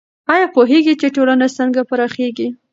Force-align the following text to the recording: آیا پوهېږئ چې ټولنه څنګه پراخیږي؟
آیا 0.33 0.47
پوهېږئ 0.55 0.93
چې 1.01 1.07
ټولنه 1.15 1.47
څنګه 1.57 1.81
پراخیږي؟ 1.89 2.47